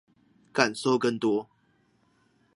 [0.51, 1.47] 感受更多